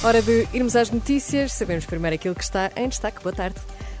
[0.00, 1.52] Hora de irmos às notícias.
[1.52, 3.20] Sabemos primeiro aquilo que está em destaque.
[3.20, 3.56] Boa tarde.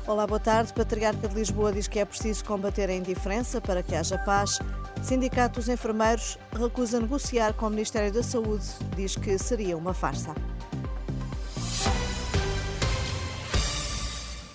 [0.06, 0.72] Olá, boa tarde.
[0.72, 4.60] Patriarca de Lisboa diz que é preciso combater a indiferença para que haja paz.
[5.02, 8.64] Sindicato dos Enfermeiros recusa negociar com o Ministério da Saúde.
[8.94, 10.32] Diz que seria uma farsa.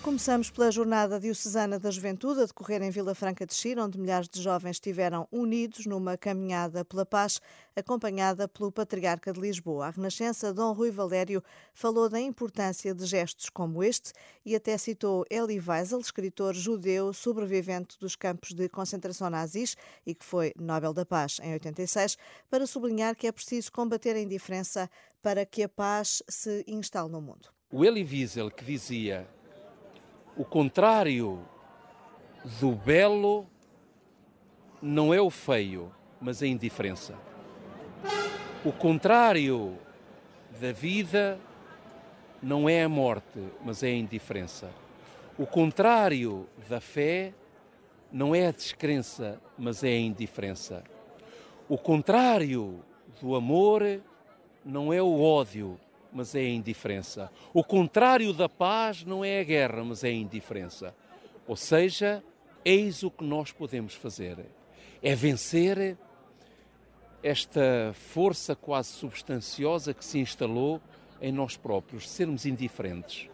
[0.04, 4.28] Começamos pela Jornada Diocesana da Juventude, a decorrer em Vila Franca de Xira, onde milhares
[4.28, 7.40] de jovens estiveram unidos numa caminhada pela paz,
[7.74, 9.88] acompanhada pelo Patriarca de Lisboa.
[9.88, 11.42] A Renascença, Dom Rui Valério,
[11.74, 14.12] falou da importância de gestos como este
[14.46, 20.26] e até citou Elie Wiesel, escritor judeu sobrevivente dos campos de concentração nazis e que
[20.26, 22.18] foi Nobel da Paz em 86,
[22.50, 24.90] para sublinhar que é preciso combater a indiferença
[25.22, 27.48] para que a paz se instale no mundo.
[27.72, 29.26] O Elie Wiesel, que dizia
[30.36, 31.40] o contrário
[32.60, 33.46] do belo
[34.82, 37.16] não é o feio, mas a indiferença.
[38.66, 39.78] O contrário
[40.60, 41.40] da vida
[42.42, 44.70] não é a morte, mas é a indiferença.
[45.38, 47.34] O contrário da fé
[48.12, 50.84] não é a descrença, mas é a indiferença.
[51.70, 52.84] O contrário
[53.22, 54.02] do amor
[54.66, 55.80] não é o ódio,
[56.14, 57.32] mas é a indiferença.
[57.54, 60.96] O contrário da paz não é a guerra, mas é a indiferença.
[61.48, 62.24] Ou seja,
[62.64, 64.46] eis o que nós podemos fazer:
[65.02, 65.98] é vencer
[67.22, 70.82] esta força quase substanciosa que se instalou
[71.22, 73.30] em nós próprios, sermos indiferentes.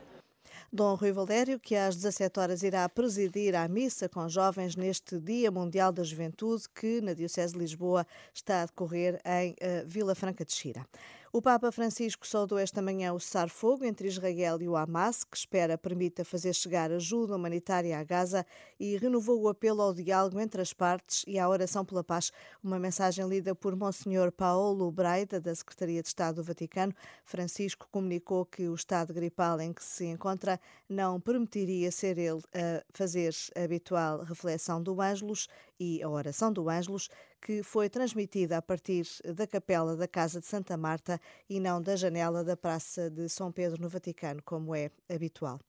[0.72, 5.50] Dom Rui Valério, que às 17 horas irá presidir a missa com jovens neste Dia
[5.50, 10.46] Mundial da Juventude, que na Diocese de Lisboa está a decorrer em uh, Vila Franca
[10.46, 10.86] de Xira.
[11.32, 15.78] O Papa Francisco saudou esta manhã o cessar-fogo entre Israel e o Hamas, que espera
[15.78, 18.44] permita fazer chegar ajuda humanitária a Gaza,
[18.80, 22.32] e renovou o apelo ao diálogo entre as partes e à oração pela paz.
[22.64, 26.96] Uma mensagem lida por Monsenhor Paolo Braida, da Secretaria de Estado do Vaticano.
[27.24, 32.84] Francisco comunicou que o estado gripal em que se encontra não permitiria ser ele a
[32.92, 35.48] fazer a habitual reflexão do Ângelus
[35.80, 37.08] e a oração do Ângelus,
[37.42, 39.06] que foi transmitida a partir
[39.36, 41.20] da capela da Casa de Santa Marta
[41.50, 45.60] e não da janela da Praça de São Pedro no Vaticano, como é habitual.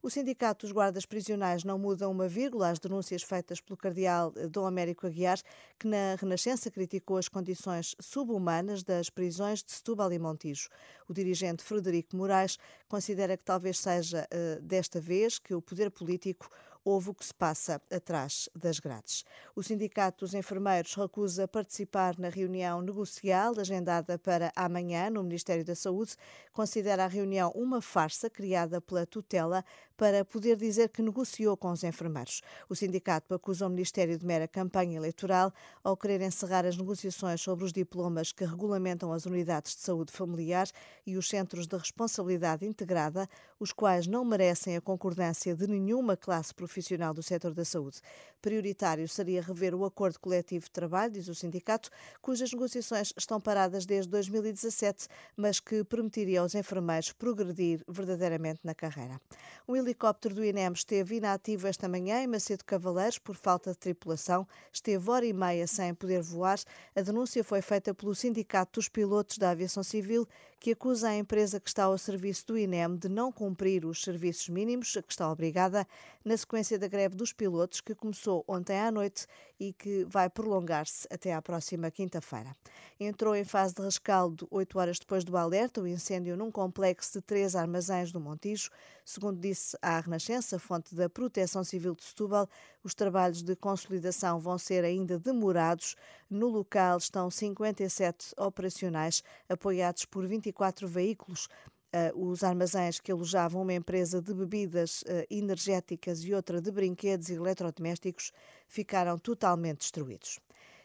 [0.00, 4.64] O Sindicato dos Guardas Prisionais não muda uma vírgula às denúncias feitas pelo cardeal Dom
[4.64, 5.40] Américo Aguiar,
[5.76, 10.68] que na Renascença criticou as condições subhumanas das prisões de Setúbal e Montijo.
[11.08, 12.58] O dirigente Frederico Moraes
[12.88, 16.48] considera que talvez seja uh, desta vez que o poder político
[16.88, 19.24] ouve o que se passa atrás das grades.
[19.54, 25.74] O Sindicato dos Enfermeiros recusa participar na reunião negocial agendada para amanhã no Ministério da
[25.74, 26.16] Saúde.
[26.52, 29.64] Considera a reunião uma farsa criada pela tutela
[29.98, 32.40] para poder dizer que negociou com os enfermeiros.
[32.68, 37.64] O sindicato acusa o Ministério de mera campanha eleitoral ao querer encerrar as negociações sobre
[37.64, 40.68] os diplomas que regulamentam as unidades de saúde familiar
[41.04, 43.28] e os centros de responsabilidade integrada,
[43.58, 48.00] os quais não merecem a concordância de nenhuma classe profissional do setor da saúde.
[48.40, 51.90] Prioritário seria rever o acordo coletivo de trabalho, diz o sindicato,
[52.22, 59.20] cujas negociações estão paradas desde 2017, mas que permitiria aos enfermeiros progredir verdadeiramente na carreira.
[59.66, 64.46] Um helicóptero do INEM esteve inativo esta manhã em Macedo Cavaleiros por falta de tripulação.
[64.72, 66.60] Esteve hora e meia sem poder voar.
[66.94, 70.28] A denúncia foi feita pelo Sindicato dos Pilotos da Aviação Civil,
[70.60, 74.48] que acusa a empresa que está ao serviço do INEM de não cumprir os serviços
[74.48, 75.86] mínimos a que está obrigada,
[76.24, 79.26] na sequência da greve dos pilotos que começou ontem à noite
[79.58, 82.56] e que vai prolongar-se até à próxima quinta-feira.
[82.98, 87.20] Entrou em fase de rescaldo oito horas depois do alerta o incêndio num complexo de
[87.22, 88.70] três armazéns do Montijo.
[89.10, 92.46] Segundo disse à Renascença, fonte da Proteção Civil de Setúbal,
[92.84, 95.96] os trabalhos de consolidação vão ser ainda demorados.
[96.28, 101.46] No local estão 57 operacionais, apoiados por 24 veículos.
[101.90, 107.30] Uh, os armazéns que alojavam uma empresa de bebidas uh, energéticas e outra de brinquedos
[107.30, 108.30] e eletrodomésticos
[108.66, 110.38] ficaram totalmente destruídos.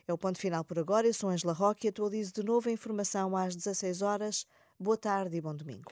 [0.08, 1.06] É o ponto final por agora.
[1.06, 4.48] Eu sou Angela Roque e atualizo de novo a informação às 16 horas.
[4.80, 5.92] Boa tarde e bom domingo.